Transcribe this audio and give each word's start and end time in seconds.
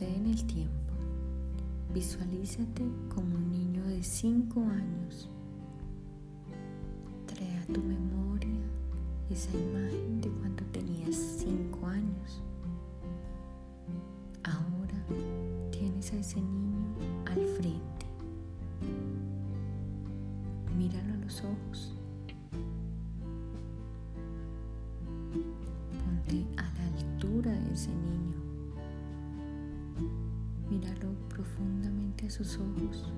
En 0.00 0.26
el 0.26 0.44
tiempo. 0.46 0.92
Visualízate 1.94 2.82
como 3.14 3.36
un 3.36 3.52
niño 3.52 3.84
de 3.84 4.02
5 4.02 4.60
años. 4.60 5.30
Trae 7.26 7.58
a 7.58 7.66
tu 7.66 7.80
memoria 7.80 8.58
esa 9.30 9.56
imagen 9.56 10.20
de 10.20 10.30
cuando 10.30 10.64
tenías 10.72 11.14
5 11.14 11.86
años. 11.86 12.42
Ahora 14.42 14.98
tienes 15.70 16.12
a 16.12 16.16
ese 16.16 16.40
niño 16.40 16.96
al 17.26 17.46
frente. 17.56 18.06
Míralo 20.76 21.14
a 21.14 21.16
los 21.18 21.40
ojos. 21.44 21.94
Ponte 26.04 26.44
a 26.56 26.62
la 26.62 26.84
altura 26.98 27.52
de 27.52 27.72
ese 27.72 27.90
niño. 27.90 28.23
Míralo 30.84 31.14
profundamente 31.30 32.26
a 32.26 32.30
sus 32.30 32.58
ojos. 32.58 33.10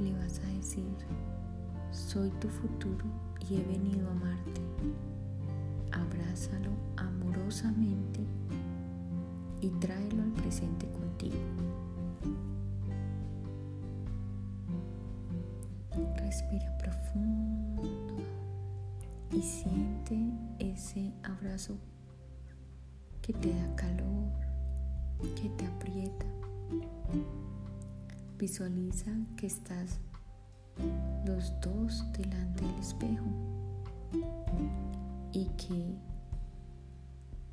Le 0.00 0.12
vas 0.12 0.38
a 0.38 0.46
decir, 0.56 0.84
soy 1.90 2.30
tu 2.40 2.48
futuro 2.48 3.04
y 3.48 3.56
he 3.56 3.64
venido 3.64 4.06
a 4.08 4.12
amarte. 4.12 4.60
Abrázalo 5.90 6.70
amorosamente 6.96 8.20
y 9.60 9.68
tráelo 9.80 10.22
al 10.22 10.32
presente 10.32 10.86
contigo. 10.92 11.36
Respira 16.16 16.78
profundo 16.78 17.82
y 19.32 19.42
siente 19.42 20.30
ese 20.60 21.12
abrazo 21.24 21.76
que 23.20 23.32
te 23.32 23.54
da 23.54 23.74
calor, 23.74 24.43
que 25.34 25.48
te 25.50 25.66
aprieta. 25.66 26.26
Visualiza 28.38 29.10
que 29.36 29.46
estás 29.46 29.98
los 31.24 31.52
dos 31.60 32.04
delante 32.12 32.64
del 32.64 32.78
espejo 32.78 33.26
y 35.32 35.46
que 35.56 35.96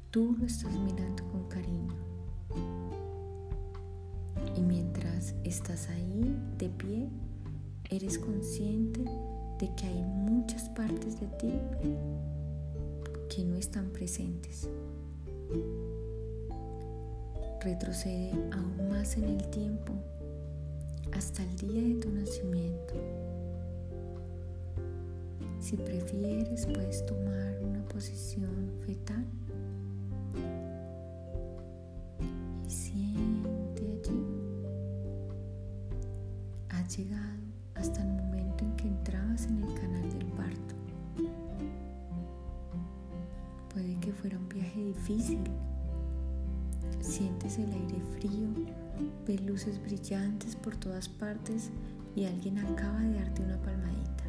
tú 0.09 0.35
lo 0.39 0.45
estás 0.45 0.73
mirando 0.73 1.23
con 1.31 1.47
cariño. 1.47 1.93
Y 4.55 4.61
mientras 4.61 5.33
estás 5.43 5.89
ahí 5.89 6.35
de 6.57 6.69
pie, 6.69 7.09
eres 7.89 8.17
consciente 8.19 9.03
de 9.59 9.75
que 9.75 9.85
hay 9.85 10.03
muchas 10.03 10.69
partes 10.69 11.19
de 11.19 11.27
ti 11.27 11.53
que 13.29 13.43
no 13.43 13.55
están 13.55 13.89
presentes. 13.91 14.67
Retrocede 17.63 18.31
aún 18.53 18.89
más 18.89 19.17
en 19.17 19.25
el 19.25 19.49
tiempo 19.51 19.93
hasta 21.11 21.43
el 21.43 21.55
día 21.57 21.79
de 21.79 21.93
tu 21.93 22.09
nacimiento. 22.09 22.95
Si 25.59 25.77
prefieres, 25.77 26.65
puedes 26.65 27.05
tomar 27.05 27.59
una 27.61 27.87
posición 27.87 28.71
fetal 28.83 29.23
y 32.65 32.69
siente 32.71 33.83
allí. 33.83 34.25
Has 36.69 36.97
llegado 36.97 37.43
hasta 37.75 38.01
el 38.01 38.09
momento 38.09 38.65
en 38.65 38.75
que 38.75 38.87
entrabas 38.87 39.45
en 39.45 39.63
el 39.63 39.73
canal 39.75 40.09
del 40.09 40.25
parto. 40.31 40.75
Puede 43.71 43.99
que 43.99 44.11
fuera 44.11 44.39
un 44.39 44.49
viaje 44.49 44.83
difícil. 44.83 45.43
Sientes 47.01 47.57
el 47.57 47.72
aire 47.72 48.00
frío, 48.19 48.47
ves 49.25 49.41
luces 49.41 49.81
brillantes 49.81 50.56
por 50.56 50.75
todas 50.78 51.09
partes 51.09 51.72
y 52.16 52.25
alguien 52.25 52.59
acaba 52.59 53.00
de 53.00 53.16
darte 53.16 53.41
una 53.41 53.57
palmadita. 53.57 54.23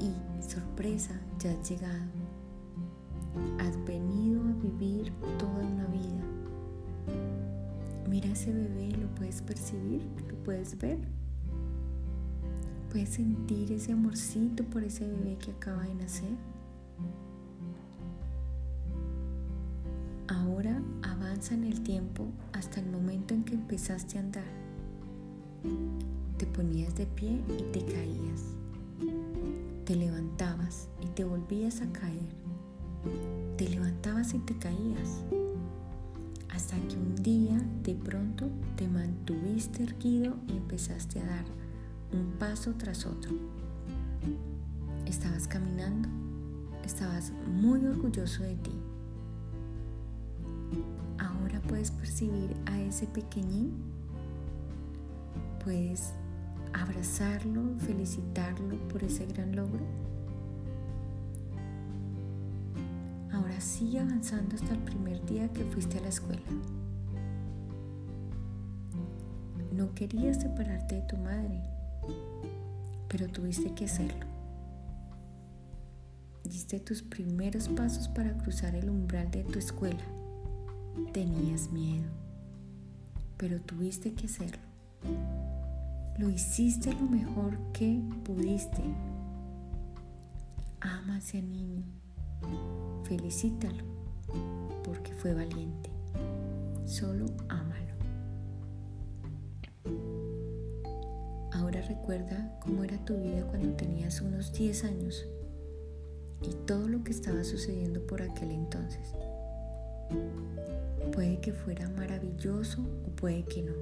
Y 0.00 0.42
sorpresa, 0.42 1.14
ya 1.38 1.52
has 1.52 1.70
llegado. 1.70 2.10
Has 3.60 3.84
venido 3.84 4.42
a 4.42 4.52
vivir 4.62 5.12
toda 5.38 5.52
una 5.52 5.86
vida. 5.86 6.24
Mira 8.08 8.28
ese 8.28 8.52
bebé, 8.52 8.90
¿lo 8.96 9.08
puedes 9.14 9.40
percibir? 9.40 10.02
¿Lo 10.28 10.34
puedes 10.42 10.76
ver? 10.78 10.98
¿Puedes 12.90 13.10
sentir 13.10 13.72
ese 13.72 13.92
amorcito 13.92 14.64
por 14.64 14.82
ese 14.82 15.06
bebé 15.06 15.36
que 15.38 15.52
acaba 15.52 15.84
de 15.84 15.94
nacer? 15.94 16.36
Ahora 20.54 20.80
avanza 21.02 21.52
en 21.54 21.64
el 21.64 21.80
tiempo 21.80 22.28
hasta 22.52 22.78
el 22.78 22.86
momento 22.86 23.34
en 23.34 23.42
que 23.42 23.54
empezaste 23.54 24.18
a 24.18 24.20
andar. 24.20 24.44
Te 26.38 26.46
ponías 26.46 26.94
de 26.94 27.06
pie 27.06 27.42
y 27.58 27.62
te 27.72 27.84
caías. 27.84 28.54
Te 29.84 29.96
levantabas 29.96 30.88
y 31.02 31.06
te 31.08 31.24
volvías 31.24 31.80
a 31.80 31.90
caer. 31.90 32.28
Te 33.56 33.68
levantabas 33.68 34.32
y 34.32 34.38
te 34.38 34.56
caías. 34.56 35.24
Hasta 36.50 36.76
que 36.86 36.94
un 36.94 37.16
día 37.16 37.60
de 37.82 37.96
pronto 37.96 38.48
te 38.76 38.86
mantuviste 38.86 39.82
erguido 39.82 40.36
y 40.46 40.52
empezaste 40.52 41.18
a 41.18 41.26
dar 41.26 41.44
un 42.12 42.38
paso 42.38 42.74
tras 42.78 43.06
otro. 43.06 43.32
Estabas 45.04 45.48
caminando. 45.48 46.08
Estabas 46.84 47.32
muy 47.48 47.84
orgulloso 47.84 48.44
de 48.44 48.54
ti 48.54 48.93
puedes 51.68 51.90
percibir 51.90 52.56
a 52.66 52.80
ese 52.80 53.06
pequeñín, 53.06 53.72
puedes 55.62 56.14
abrazarlo, 56.72 57.62
felicitarlo 57.78 58.76
por 58.88 59.02
ese 59.04 59.26
gran 59.26 59.54
logro. 59.54 59.84
Ahora 63.32 63.60
sigue 63.60 64.00
avanzando 64.00 64.56
hasta 64.56 64.72
el 64.72 64.80
primer 64.80 65.24
día 65.26 65.52
que 65.52 65.64
fuiste 65.64 65.98
a 65.98 66.02
la 66.02 66.08
escuela. 66.08 66.42
No 69.72 69.94
querías 69.94 70.40
separarte 70.40 70.96
de 70.96 71.02
tu 71.02 71.16
madre, 71.16 71.62
pero 73.08 73.28
tuviste 73.28 73.74
que 73.74 73.86
hacerlo. 73.86 74.26
Diste 76.44 76.78
tus 76.78 77.02
primeros 77.02 77.68
pasos 77.68 78.08
para 78.08 78.36
cruzar 78.38 78.74
el 78.74 78.90
umbral 78.90 79.30
de 79.30 79.44
tu 79.44 79.58
escuela. 79.58 80.04
Tenías 81.12 81.70
miedo, 81.70 82.08
pero 83.36 83.60
tuviste 83.60 84.14
que 84.14 84.26
hacerlo. 84.26 84.62
Lo 86.18 86.30
hiciste 86.30 86.92
lo 86.92 87.02
mejor 87.02 87.58
que 87.72 88.00
pudiste. 88.24 88.82
Ama 90.80 91.16
a 91.16 91.18
ese 91.18 91.42
niño, 91.42 91.82
felicítalo, 93.04 93.84
porque 94.84 95.12
fue 95.12 95.34
valiente. 95.34 95.90
Solo 96.84 97.26
ámalo. 97.48 97.94
Ahora 101.52 101.80
recuerda 101.82 102.58
cómo 102.60 102.84
era 102.84 103.04
tu 103.04 103.16
vida 103.16 103.46
cuando 103.48 103.72
tenías 103.74 104.20
unos 104.20 104.52
10 104.52 104.84
años 104.84 105.26
y 106.42 106.54
todo 106.66 106.88
lo 106.88 107.02
que 107.02 107.10
estaba 107.10 107.42
sucediendo 107.42 108.06
por 108.06 108.22
aquel 108.22 108.50
entonces. 108.50 109.14
Puede 111.12 111.40
que 111.40 111.52
fuera 111.52 111.88
maravilloso 111.90 112.82
o 113.06 113.10
puede 113.10 113.44
que 113.44 113.62
no. 113.62 113.72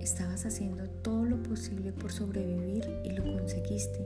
Estabas 0.00 0.46
haciendo 0.46 0.88
todo 0.88 1.24
lo 1.24 1.42
posible 1.42 1.92
por 1.92 2.10
sobrevivir 2.10 2.88
y 3.04 3.10
lo 3.10 3.22
conseguiste. 3.22 4.04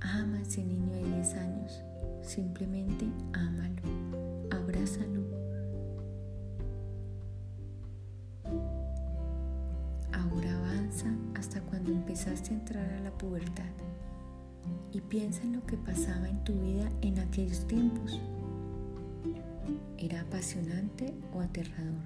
Ama 0.00 0.38
a 0.38 0.42
ese 0.42 0.62
niño 0.62 0.92
de 0.92 1.16
10 1.16 1.34
años. 1.34 1.82
Simplemente 2.22 3.06
ámalo. 3.32 3.82
Abrázalo. 4.50 5.22
Ahora 10.12 10.56
avanza 10.58 11.06
hasta 11.34 11.60
cuando 11.62 11.90
empezaste 11.90 12.50
a 12.50 12.58
entrar 12.58 12.92
a 12.92 13.00
la 13.00 13.10
pubertad 13.10 13.64
y 14.92 15.00
piensa 15.00 15.42
en 15.42 15.54
lo 15.54 15.66
que 15.66 15.76
pasaba 15.76 16.28
en 16.28 16.44
tu 16.44 16.52
vida 16.54 16.88
en 17.02 17.18
aquellos 17.18 17.66
tiempos. 17.66 18.20
¿Era 19.98 20.20
apasionante 20.20 21.14
o 21.32 21.40
aterrador? 21.40 22.02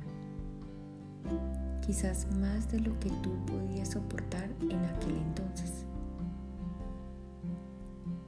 Quizás 1.85 2.27
más 2.37 2.71
de 2.71 2.81
lo 2.81 2.99
que 3.01 3.11
tú 3.23 3.31
podías 3.47 3.91
soportar 3.91 4.51
en 4.61 4.85
aquel 4.85 5.17
entonces. 5.17 5.85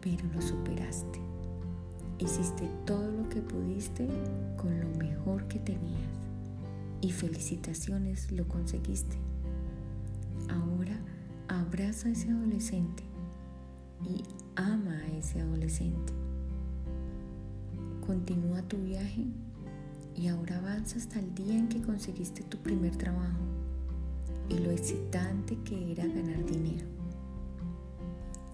Pero 0.01 0.27
lo 0.35 0.41
superaste. 0.41 1.21
Hiciste 2.19 2.69
todo 2.87 3.11
lo 3.11 3.29
que 3.29 3.41
pudiste 3.41 4.09
con 4.57 4.81
lo 4.81 4.89
mejor 4.99 5.47
que 5.49 5.59
tenías. 5.59 6.01
Y 7.01 7.13
felicitaciones, 7.13 8.31
lo 8.33 8.49
conseguiste. 8.49 9.17
Ahora 10.49 10.99
abraza 11.49 12.09
a 12.09 12.13
ese 12.13 12.31
adolescente 12.31 13.03
y 14.05 14.23
ama 14.57 14.97
a 14.97 15.19
ese 15.19 15.41
adolescente 15.41 16.13
Continúa 18.11 18.61
tu 18.63 18.77
viaje 18.77 19.25
y 20.17 20.27
ahora 20.27 20.57
avanza 20.57 20.99
hasta 20.99 21.21
el 21.21 21.33
día 21.33 21.57
en 21.57 21.69
que 21.69 21.81
conseguiste 21.81 22.43
tu 22.43 22.59
primer 22.59 22.97
trabajo 22.97 23.39
y 24.49 24.59
lo 24.59 24.73
excitante 24.73 25.57
que 25.63 25.93
era 25.93 26.05
ganar 26.09 26.45
dinero. 26.45 26.89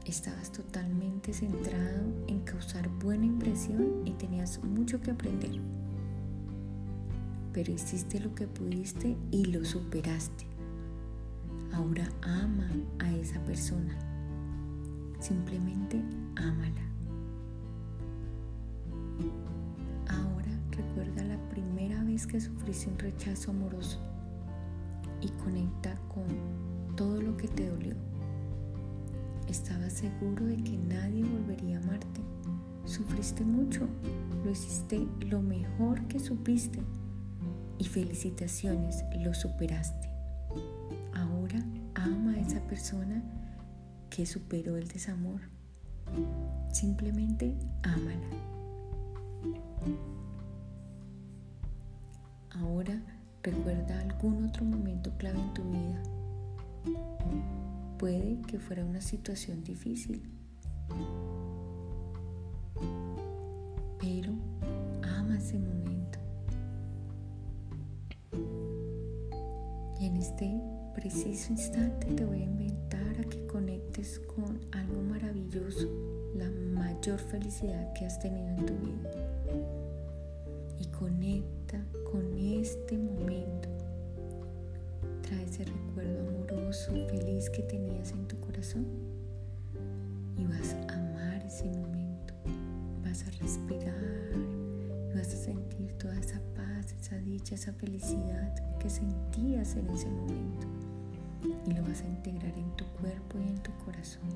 Estabas 0.05 0.53
totalmente 0.53 1.33
centrado 1.33 2.05
en 2.27 2.41
causar 2.41 2.87
buena 3.03 3.25
impresión 3.25 4.03
y 4.05 4.11
tenías 4.11 4.63
mucho 4.63 5.01
que 5.01 5.13
aprender. 5.13 5.59
Pero 7.55 7.73
hiciste 7.73 8.21
lo 8.21 8.35
que 8.35 8.47
pudiste 8.47 9.17
y 9.31 9.47
lo 9.47 9.65
superaste. 9.65 10.45
Ahora 11.73 12.07
ama 12.21 12.71
a 12.99 13.11
esa 13.11 13.41
persona. 13.47 13.97
Simplemente 15.19 15.99
ámala. 16.35 16.96
Que 22.25 22.41
sufriste 22.41 22.89
un 22.89 22.99
rechazo 22.99 23.51
amoroso 23.51 23.99
y 25.21 25.29
conecta 25.43 25.99
con 26.15 26.25
todo 26.97 27.21
lo 27.21 27.37
que 27.37 27.49
te 27.49 27.69
dolió. 27.69 27.95
Estabas 29.49 29.93
seguro 29.93 30.47
de 30.47 30.57
que 30.57 30.79
nadie 30.79 31.25
volvería 31.25 31.79
a 31.79 31.83
amarte. 31.83 32.21
Sufriste 32.85 33.45
mucho, 33.45 33.89
lo 34.45 34.51
hiciste 34.51 35.07
lo 35.29 35.43
mejor 35.43 36.07
que 36.07 36.21
supiste 36.21 36.81
y 37.79 37.85
felicitaciones, 37.85 39.05
lo 39.19 39.35
superaste. 39.35 40.09
Ahora 41.13 41.59
ama 41.95 42.33
a 42.33 42.41
esa 42.41 42.61
persona 42.61 43.23
que 44.09 44.25
superó 44.25 44.77
el 44.77 44.89
desamor. 44.89 45.41
Simplemente 46.73 47.57
ámala. 47.83 48.31
Ahora 52.61 53.01
recuerda 53.43 54.01
algún 54.01 54.45
otro 54.45 54.65
momento 54.65 55.13
clave 55.19 55.39
en 55.39 55.55
tu 55.55 55.63
vida 55.63 56.03
Puede 57.99 58.43
que 58.43 58.59
fuera 58.59 58.85
una 58.85 59.01
situación 59.01 59.65
difícil, 59.65 60.23
pero 63.99 64.33
ama 65.03 65.39
ese 65.39 65.59
momento. 65.59 66.19
Y 69.99 70.07
en 70.07 70.17
este 70.19 70.61
preciso 70.95 71.53
instante 71.53 72.07
te 72.09 72.25
voy 72.27 72.43
a 72.43 72.45
inventar 72.45 73.19
a 73.19 73.25
que 73.25 73.47
conectes 73.47 74.21
con 74.35 74.61
algo 74.73 75.01
maravilloso, 75.01 75.89
la 76.35 76.51
mayor 76.51 77.19
felicidad 77.19 77.95
que 77.95 78.05
has 78.05 78.19
tenido 78.19 78.49
en 78.49 78.67
tu 78.67 78.75
vida. 78.75 79.11
Y 80.79 80.87
conecta 80.89 81.56
que 87.57 87.63
tenías 87.63 88.13
en 88.13 88.29
tu 88.29 88.39
corazón 88.39 88.85
y 90.37 90.45
vas 90.45 90.75
a 90.75 90.95
amar 90.95 91.43
ese 91.43 91.65
momento. 91.65 92.35
Vas 93.03 93.23
a 93.23 93.31
respirar 93.43 93.95
y 95.11 95.17
vas 95.17 95.29
a 95.29 95.37
sentir 95.39 95.91
toda 95.95 96.19
esa 96.19 96.39
paz, 96.55 96.95
esa 97.01 97.17
dicha, 97.17 97.55
esa 97.55 97.73
felicidad 97.73 98.55
que 98.79 98.91
sentías 98.91 99.75
en 99.77 99.89
ese 99.89 100.07
momento 100.07 100.67
y 101.67 101.73
lo 101.73 101.83
vas 101.85 102.03
a 102.03 102.09
integrar 102.09 102.53
en 102.59 102.77
tu 102.77 102.85
cuerpo 103.01 103.39
y 103.39 103.49
en 103.49 103.63
tu 103.63 103.71
corazón. 103.87 104.29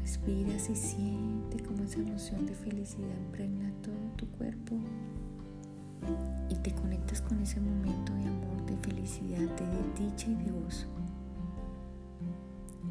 Respiras 0.00 0.70
y 0.70 0.76
siente 0.76 1.64
como 1.64 1.82
esa 1.82 1.98
emoción 1.98 2.46
de 2.46 2.54
felicidad 2.54 3.18
impregna 3.26 3.72
todo 3.82 3.96
tu 4.16 4.28
cuerpo 4.38 4.76
y 6.48 6.54
te 6.56 6.72
conectas 6.72 7.20
con 7.22 7.40
ese 7.40 7.60
momento 7.60 8.12
de 8.14 8.26
amor, 8.26 8.66
de 8.66 8.76
felicidad, 8.78 9.38
de 9.38 10.04
dicha 10.04 10.28
y 10.30 10.34
de 10.34 10.50
gozo. 10.50 10.86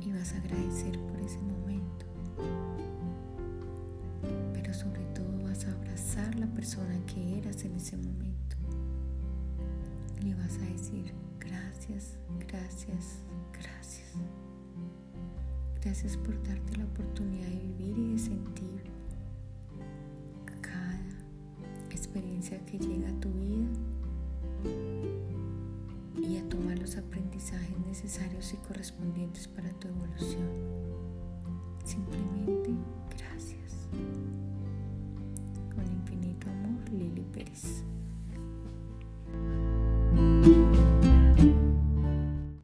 Y 0.01 0.11
vas 0.11 0.33
a 0.33 0.37
agradecer 0.37 0.97
por 1.07 1.19
ese 1.19 1.39
momento. 1.39 2.05
Pero 4.53 4.73
sobre 4.73 5.03
todo 5.13 5.43
vas 5.43 5.65
a 5.65 5.71
abrazar 5.71 6.35
la 6.35 6.47
persona 6.47 6.97
que 7.05 7.37
eras 7.37 7.63
en 7.65 7.75
ese 7.75 7.97
momento. 7.97 8.55
Y 10.21 10.25
le 10.25 10.35
vas 10.35 10.55
a 10.57 10.71
decir 10.71 11.13
gracias, 11.39 12.17
gracias, 12.47 13.19
gracias. 13.51 14.13
Gracias 15.83 16.17
por 16.17 16.41
darte 16.43 16.77
la 16.77 16.85
oportunidad 16.85 17.47
de 17.47 17.59
vivir 17.59 17.97
y 17.97 18.13
de 18.13 18.19
sentir 18.19 18.98
que 22.39 22.79
llega 22.79 23.09
a 23.09 23.19
tu 23.19 23.29
vida 23.33 23.67
y 26.21 26.37
a 26.37 26.47
tomar 26.47 26.79
los 26.79 26.95
aprendizajes 26.95 27.77
necesarios 27.85 28.53
y 28.53 28.57
correspondientes 28.65 29.45
para 29.49 29.69
tu 29.73 29.89
evolución. 29.89 30.47
Simplemente 31.83 32.71
gracias. 33.09 33.89
Con 35.75 35.85
infinito 35.91 36.49
amor, 36.49 36.89
Lili 36.91 37.25
Pérez. 37.33 37.83